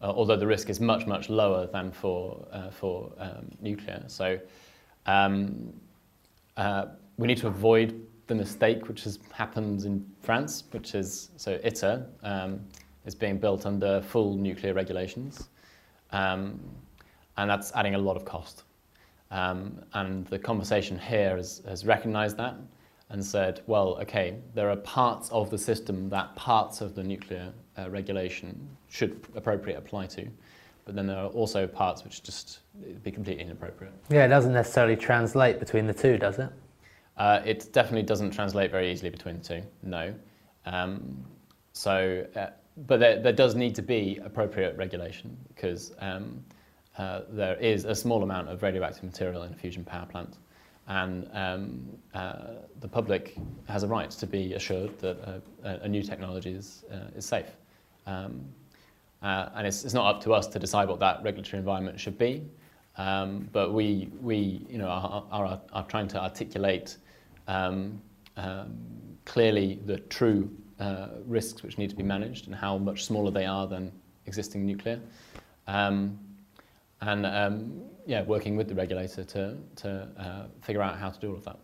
uh, 0.00 0.12
although 0.16 0.36
the 0.36 0.46
risk 0.46 0.70
is 0.70 0.80
much 0.80 1.06
much 1.06 1.28
lower 1.28 1.66
than 1.66 1.92
for 1.92 2.46
uh, 2.52 2.70
for 2.70 3.12
um, 3.18 3.50
nuclear, 3.60 4.02
so 4.06 4.38
um, 5.06 5.72
uh, 6.56 6.86
we 7.18 7.26
need 7.26 7.38
to 7.38 7.48
avoid 7.48 8.00
the 8.26 8.34
mistake 8.34 8.88
which 8.88 9.04
has 9.04 9.18
happened 9.32 9.84
in 9.84 10.04
France, 10.22 10.64
which 10.70 10.94
is 10.94 11.30
so 11.36 11.58
ITER 11.62 12.06
um, 12.22 12.60
is 13.04 13.14
being 13.14 13.38
built 13.38 13.66
under 13.66 14.00
full 14.00 14.36
nuclear 14.36 14.72
regulations, 14.72 15.48
um, 16.12 16.58
and 17.36 17.48
that's 17.50 17.72
adding 17.74 17.94
a 17.94 17.98
lot 17.98 18.16
of 18.16 18.24
cost. 18.24 18.64
Um, 19.30 19.82
and 19.92 20.24
the 20.28 20.38
conversation 20.38 20.96
here 20.98 21.36
has, 21.36 21.60
has 21.66 21.84
recognised 21.84 22.36
that 22.36 22.54
and 23.10 23.24
said, 23.24 23.62
well, 23.66 23.98
okay, 24.00 24.36
there 24.54 24.70
are 24.70 24.76
parts 24.76 25.30
of 25.30 25.50
the 25.50 25.58
system 25.58 26.08
that 26.10 26.34
parts 26.34 26.80
of 26.80 26.94
the 26.94 27.02
nuclear 27.02 27.52
uh, 27.78 27.88
regulation 27.88 28.68
should 28.88 29.24
appropriately 29.36 29.74
apply 29.74 30.06
to, 30.06 30.28
but 30.84 30.94
then 30.96 31.06
there 31.06 31.18
are 31.18 31.28
also 31.28 31.66
parts 31.66 32.02
which 32.02 32.22
just 32.22 32.60
be 33.02 33.10
completely 33.10 33.44
inappropriate. 33.44 33.92
Yeah, 34.08 34.24
it 34.24 34.28
doesn't 34.28 34.52
necessarily 34.52 34.96
translate 34.96 35.60
between 35.60 35.86
the 35.86 35.94
two, 35.94 36.18
does 36.18 36.38
it? 36.38 36.50
Uh, 37.16 37.40
it 37.44 37.72
definitely 37.72 38.02
doesn't 38.02 38.32
translate 38.32 38.70
very 38.70 38.90
easily 38.90 39.10
between 39.10 39.38
the 39.38 39.44
two, 39.44 39.62
no. 39.82 40.12
Um, 40.66 41.24
so, 41.72 42.26
uh, 42.34 42.48
but 42.86 42.98
there, 43.00 43.20
there, 43.20 43.32
does 43.32 43.54
need 43.54 43.74
to 43.76 43.82
be 43.82 44.18
appropriate 44.24 44.76
regulation 44.76 45.36
because 45.48 45.92
um, 46.00 46.44
uh, 46.98 47.22
there 47.30 47.56
is 47.56 47.84
a 47.84 47.94
small 47.94 48.22
amount 48.22 48.48
of 48.48 48.62
radioactive 48.62 49.04
material 49.04 49.44
in 49.44 49.52
a 49.52 49.56
fusion 49.56 49.84
power 49.84 50.06
plant 50.06 50.36
and 50.88 51.28
um, 51.32 51.98
uh, 52.14 52.54
the 52.80 52.88
public 52.88 53.36
has 53.68 53.82
a 53.82 53.86
right 53.86 54.10
to 54.10 54.26
be 54.26 54.54
assured 54.54 54.98
that 55.00 55.42
a, 55.64 55.68
a 55.82 55.88
new 55.88 56.02
technology 56.02 56.52
is, 56.52 56.84
uh, 56.92 57.16
is 57.16 57.24
safe. 57.24 57.50
Um, 58.06 58.44
uh, 59.22 59.48
and 59.56 59.66
it's, 59.66 59.84
it's 59.84 59.94
not 59.94 60.14
up 60.14 60.22
to 60.22 60.32
us 60.32 60.46
to 60.46 60.58
decide 60.58 60.88
what 60.88 61.00
that 61.00 61.22
regulatory 61.24 61.58
environment 61.58 61.98
should 61.98 62.18
be, 62.18 62.44
um, 62.98 63.48
but 63.52 63.72
we, 63.72 64.10
we 64.20 64.64
you 64.68 64.78
know, 64.78 64.88
are, 64.88 65.24
are, 65.30 65.60
are 65.72 65.86
trying 65.86 66.06
to 66.08 66.22
articulate 66.22 66.98
um, 67.48 68.00
um, 68.36 68.76
clearly 69.24 69.80
the 69.86 69.98
true 69.98 70.50
uh, 70.78 71.08
risks 71.24 71.62
which 71.62 71.78
need 71.78 71.90
to 71.90 71.96
be 71.96 72.02
managed 72.02 72.46
and 72.46 72.54
how 72.54 72.78
much 72.78 73.04
smaller 73.04 73.30
they 73.30 73.46
are 73.46 73.66
than 73.66 73.90
existing 74.26 74.64
nuclear. 74.64 75.00
Um, 75.66 76.18
and 77.00 77.26
um, 77.26 77.82
yeah, 78.06 78.22
working 78.22 78.56
with 78.56 78.68
the 78.68 78.74
regulator 78.74 79.24
to, 79.24 79.56
to 79.76 80.08
uh, 80.18 80.46
figure 80.62 80.82
out 80.82 80.98
how 80.98 81.10
to 81.10 81.20
do 81.20 81.30
all 81.30 81.36
of 81.36 81.44
that. 81.44 81.58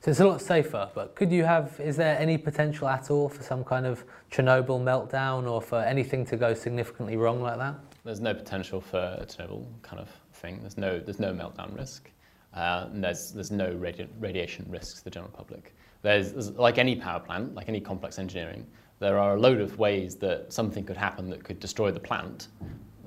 So 0.00 0.10
it's 0.10 0.20
a 0.20 0.26
lot 0.26 0.40
safer, 0.40 0.88
but 0.94 1.14
could 1.14 1.32
you 1.32 1.44
have, 1.44 1.80
is 1.80 1.96
there 1.96 2.16
any 2.18 2.38
potential 2.38 2.88
at 2.88 3.10
all 3.10 3.28
for 3.28 3.42
some 3.42 3.64
kind 3.64 3.86
of 3.86 4.04
Chernobyl 4.30 4.80
meltdown 4.80 5.50
or 5.50 5.60
for 5.60 5.80
anything 5.82 6.24
to 6.26 6.36
go 6.36 6.54
significantly 6.54 7.16
wrong 7.16 7.42
like 7.42 7.58
that? 7.58 7.74
There's 8.04 8.20
no 8.20 8.32
potential 8.32 8.80
for 8.80 8.98
a 8.98 9.26
Chernobyl 9.26 9.66
kind 9.82 10.00
of 10.00 10.08
thing. 10.34 10.60
There's 10.60 10.78
no, 10.78 11.00
there's 11.00 11.18
no 11.18 11.32
meltdown 11.32 11.76
risk. 11.76 12.10
Uh, 12.54 12.86
there's, 12.92 13.32
there's 13.32 13.50
no 13.50 13.74
radi 13.74 14.06
radiation 14.20 14.64
risk 14.68 14.98
to 14.98 15.04
the 15.04 15.10
general 15.10 15.32
public. 15.32 15.74
There's, 16.02 16.32
there's, 16.32 16.50
like 16.52 16.78
any 16.78 16.94
power 16.96 17.18
plant, 17.18 17.54
like 17.54 17.68
any 17.68 17.80
complex 17.80 18.18
engineering, 18.18 18.66
there 18.98 19.18
are 19.18 19.34
a 19.34 19.40
load 19.40 19.60
of 19.60 19.78
ways 19.78 20.16
that 20.16 20.52
something 20.52 20.84
could 20.84 20.96
happen 20.96 21.28
that 21.30 21.44
could 21.44 21.60
destroy 21.60 21.90
the 21.90 22.00
plant. 22.00 22.48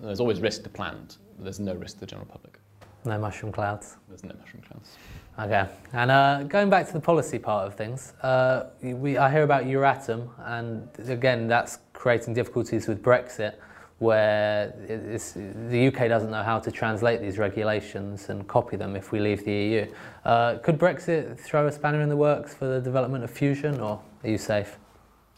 There's 0.01 0.19
always 0.19 0.39
risk 0.39 0.63
to 0.63 0.69
plant, 0.69 1.17
there's 1.39 1.59
no 1.59 1.73
risk 1.73 1.95
to 1.95 1.99
the 2.01 2.05
general 2.05 2.27
public. 2.27 2.59
No 3.05 3.17
mushroom 3.17 3.51
clouds? 3.51 3.97
There's 4.07 4.23
no 4.23 4.35
mushroom 4.39 4.63
clouds. 4.63 4.97
Okay, 5.39 5.69
and 5.93 6.11
uh, 6.11 6.43
going 6.43 6.69
back 6.69 6.85
to 6.87 6.93
the 6.93 6.99
policy 6.99 7.39
part 7.39 7.65
of 7.65 7.75
things, 7.75 8.13
uh, 8.23 8.65
we, 8.81 9.17
I 9.17 9.31
hear 9.31 9.43
about 9.43 9.63
Euratom, 9.63 10.29
and 10.45 10.89
again, 11.09 11.47
that's 11.47 11.79
creating 11.93 12.33
difficulties 12.33 12.87
with 12.87 13.01
Brexit, 13.01 13.55
where 13.99 14.73
the 14.87 15.87
UK 15.87 16.07
doesn't 16.07 16.31
know 16.31 16.43
how 16.43 16.59
to 16.59 16.71
translate 16.71 17.21
these 17.21 17.37
regulations 17.37 18.29
and 18.29 18.47
copy 18.47 18.77
them 18.77 18.95
if 18.95 19.11
we 19.11 19.19
leave 19.19 19.43
the 19.45 19.51
EU. 19.51 19.87
Uh, 20.25 20.57
could 20.57 20.77
Brexit 20.77 21.39
throw 21.39 21.67
a 21.67 21.71
spanner 21.71 22.01
in 22.01 22.09
the 22.09 22.17
works 22.17 22.53
for 22.53 22.65
the 22.65 22.81
development 22.81 23.23
of 23.23 23.31
fusion, 23.31 23.79
or 23.79 24.01
are 24.23 24.29
you 24.29 24.37
safe? 24.37 24.77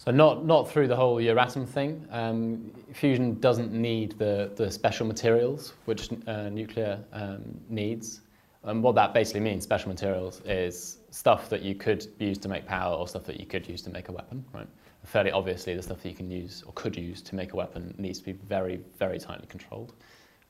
So 0.04 0.10
not, 0.10 0.46
not 0.48 0.68
through 0.68 0.88
the 0.88 0.96
whole 0.96 1.18
Euratom 1.18 1.68
thing. 1.68 2.08
Um, 2.10 2.72
fusion 2.92 3.40
doesn't 3.40 3.72
need 3.72 4.18
the, 4.18 4.52
the 4.56 4.72
special 4.72 5.06
materials 5.06 5.74
which 5.86 6.10
uh, 6.26 6.50
nuclear 6.50 7.00
um, 7.14 7.44
needs. 7.70 8.22
And 8.64 8.82
what 8.82 8.96
that 8.96 9.14
basically 9.14 9.42
means, 9.42 9.64
special 9.64 9.90
materials, 9.90 10.42
is 10.44 10.98
stuff 11.12 11.50
that 11.50 11.62
you 11.62 11.76
could 11.76 12.08
use 12.18 12.40
to 12.40 12.50
make 12.50 12.66
power 12.66 12.96
or 12.96 13.08
stuff 13.08 13.26
that 13.26 13.40
you 13.40 13.46
could 13.46 13.68
use 13.68 13.84
to 13.84 13.92
make 13.92 14.10
a 14.10 14.12
weapon, 14.12 14.44
right? 14.54 14.68
fairly 15.06 15.32
obviously, 15.32 15.76
the 15.76 15.84
stuff 15.84 16.02
that 16.02 16.10
you 16.10 16.16
can 16.16 16.32
use 16.32 16.64
or 16.66 16.74
could 16.74 16.96
use 16.96 17.22
to 17.22 17.36
make 17.36 17.54
a 17.54 17.56
weapon 17.56 17.94
needs 18.00 18.18
to 18.20 18.26
be 18.26 18.32
very, 18.32 18.82
very 18.98 19.20
tightly 19.20 19.46
controlled. 19.46 19.94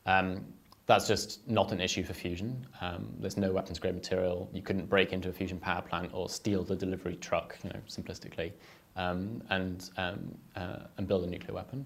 Um, 0.06 0.46
that's 0.86 1.08
just 1.08 1.48
not 1.48 1.72
an 1.72 1.80
issue 1.80 2.04
for 2.04 2.14
fusion. 2.14 2.66
Um, 2.82 3.14
there's 3.20 3.38
no 3.38 3.52
weapons 3.52 3.80
grade 3.80 3.96
material. 3.96 4.50
You 4.54 4.62
couldn't 4.62 4.90
break 4.90 5.14
into 5.14 5.30
a 5.30 5.34
fusion 5.34 5.58
power 5.58 5.82
plant 5.82 6.10
or 6.14 6.28
steal 6.28 6.64
the 6.64 6.76
delivery 6.76 7.16
truck, 7.18 7.58
you 7.64 7.70
know, 7.70 7.80
simplistically, 7.88 8.52
um, 8.96 9.42
and, 9.50 9.90
um, 9.98 10.36
uh, 10.56 10.78
and 10.98 11.08
build 11.08 11.24
a 11.24 11.28
nuclear 11.28 11.54
weapon. 11.54 11.86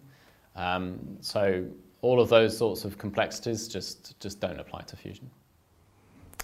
Um, 0.55 1.17
so 1.19 1.65
all 2.01 2.19
of 2.19 2.29
those 2.29 2.57
sorts 2.57 2.85
of 2.85 2.97
complexities 2.97 3.67
just, 3.67 4.19
just 4.19 4.39
don't 4.39 4.59
apply 4.59 4.81
to 4.81 4.95
fusion. 4.95 5.29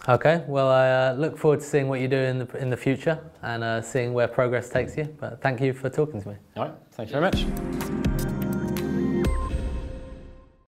Okay, 0.09 0.43
well, 0.47 0.67
I 0.67 0.89
uh, 0.89 1.13
look 1.13 1.37
forward 1.37 1.59
to 1.59 1.65
seeing 1.65 1.87
what 1.87 1.99
you 1.99 2.07
do 2.07 2.17
in 2.17 2.39
the, 2.39 2.57
in 2.57 2.71
the 2.71 2.77
future 2.77 3.19
and 3.43 3.63
uh, 3.63 3.81
seeing 3.81 4.13
where 4.13 4.27
progress 4.27 4.67
takes 4.69 4.97
you. 4.97 5.03
But 5.19 5.41
thank 5.41 5.61
you 5.61 5.73
for 5.73 5.89
talking 5.89 6.21
to 6.23 6.29
me. 6.29 6.35
All 6.57 6.63
right, 6.63 6.73
thank 6.93 7.09
you 7.09 7.19
very 7.19 7.25
much. 7.25 8.00